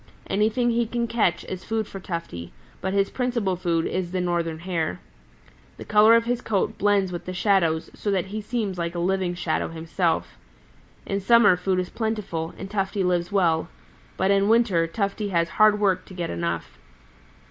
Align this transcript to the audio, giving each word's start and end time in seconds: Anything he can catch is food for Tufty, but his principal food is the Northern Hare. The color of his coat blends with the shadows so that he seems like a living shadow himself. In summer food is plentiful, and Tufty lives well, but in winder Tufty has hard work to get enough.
Anything 0.27 0.71
he 0.71 0.87
can 0.87 1.05
catch 1.05 1.45
is 1.45 1.63
food 1.63 1.85
for 1.85 1.99
Tufty, 1.99 2.51
but 2.81 2.91
his 2.91 3.11
principal 3.11 3.55
food 3.55 3.85
is 3.85 4.09
the 4.11 4.19
Northern 4.19 4.57
Hare. 4.57 4.99
The 5.77 5.85
color 5.85 6.15
of 6.15 6.25
his 6.25 6.41
coat 6.41 6.79
blends 6.79 7.11
with 7.11 7.25
the 7.25 7.35
shadows 7.35 7.91
so 7.93 8.09
that 8.09 8.25
he 8.33 8.41
seems 8.41 8.79
like 8.79 8.95
a 8.95 8.99
living 8.99 9.35
shadow 9.35 9.67
himself. 9.67 10.39
In 11.05 11.19
summer 11.19 11.55
food 11.55 11.77
is 11.79 11.91
plentiful, 11.91 12.55
and 12.57 12.67
Tufty 12.67 13.03
lives 13.03 13.31
well, 13.31 13.69
but 14.17 14.31
in 14.31 14.49
winder 14.49 14.87
Tufty 14.87 15.29
has 15.29 15.49
hard 15.49 15.79
work 15.79 16.05
to 16.05 16.15
get 16.15 16.31
enough. 16.31 16.79